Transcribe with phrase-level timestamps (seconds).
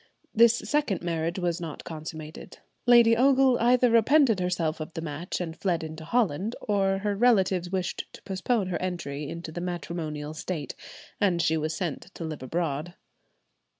[0.33, 2.57] This second marriage was not consummated;
[2.87, 7.69] Lady Ogle either repented herself of the match and fled into Holland, or her relatives
[7.69, 10.73] wished to postpone her entry into the matrimonial state,
[11.19, 12.95] and she was sent to live abroad.